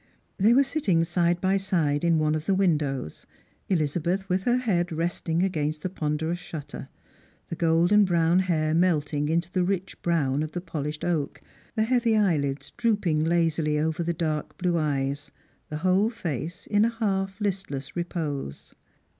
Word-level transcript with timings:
They 0.39 0.51
wei'e 0.53 0.65
sit 0.65 0.85
ting 0.85 1.03
side 1.03 1.39
by 1.39 1.57
side 1.57 2.03
in 2.03 2.17
one 2.17 2.33
of 2.33 2.47
the 2.47 2.55
windows; 2.55 3.27
Elizabeth 3.69 4.27
with 4.27 4.45
her 4.45 4.57
head 4.57 4.91
resting 4.91 5.43
against 5.43 5.83
the 5.83 5.91
ponderous 5.91 6.39
shutter, 6.39 6.87
the 7.49 7.55
golden 7.55 8.05
brown 8.05 8.39
hair 8.39 8.73
melting 8.73 9.29
into 9.29 9.51
the 9.51 9.63
rich 9.63 10.01
brown 10.01 10.41
of 10.41 10.53
the 10.53 10.59
polished 10.59 11.05
oak, 11.05 11.39
the 11.75 11.83
heavy 11.83 12.17
eyelids 12.17 12.71
drooping 12.77 13.23
lazily 13.25 13.77
over 13.77 14.01
the 14.01 14.11
dai 14.11 14.41
k 14.41 14.47
blue 14.57 14.79
eyes, 14.79 15.29
the 15.69 15.77
whole 15.85 16.09
face 16.09 16.65
in 16.65 16.83
a 16.83 16.89
half 16.89 17.39
listless 17.39 17.95
repose. 17.95 18.73